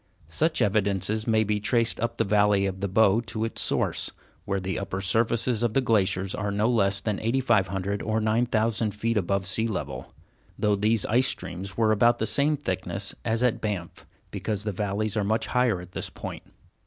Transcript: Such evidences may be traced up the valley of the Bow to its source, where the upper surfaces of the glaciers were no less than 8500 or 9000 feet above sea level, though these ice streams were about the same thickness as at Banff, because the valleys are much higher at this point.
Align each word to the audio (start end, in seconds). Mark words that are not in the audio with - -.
Such 0.29 0.63
evidences 0.63 1.27
may 1.27 1.43
be 1.43 1.59
traced 1.59 1.99
up 1.99 2.17
the 2.17 2.23
valley 2.23 2.65
of 2.65 2.79
the 2.79 2.87
Bow 2.87 3.21
to 3.27 3.45
its 3.45 3.61
source, 3.61 4.09
where 4.45 4.59
the 4.59 4.79
upper 4.79 4.99
surfaces 4.99 5.61
of 5.61 5.75
the 5.75 5.79
glaciers 5.79 6.35
were 6.35 6.49
no 6.49 6.67
less 6.71 7.01
than 7.01 7.19
8500 7.19 8.01
or 8.01 8.19
9000 8.19 8.95
feet 8.95 9.15
above 9.15 9.45
sea 9.45 9.67
level, 9.67 10.11
though 10.57 10.75
these 10.75 11.05
ice 11.05 11.27
streams 11.27 11.77
were 11.77 11.91
about 11.91 12.17
the 12.17 12.25
same 12.25 12.57
thickness 12.57 13.13
as 13.23 13.43
at 13.43 13.61
Banff, 13.61 14.07
because 14.31 14.63
the 14.63 14.71
valleys 14.71 15.15
are 15.15 15.23
much 15.23 15.45
higher 15.45 15.79
at 15.79 15.91
this 15.91 16.09
point. 16.09 16.41